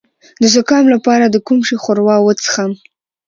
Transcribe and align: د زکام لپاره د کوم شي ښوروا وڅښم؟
د 0.41 0.43
زکام 0.55 0.85
لپاره 0.93 1.25
د 1.27 1.35
کوم 1.47 1.59
شي 1.67 1.75
ښوروا 1.83 2.17
وڅښم؟ 2.21 2.71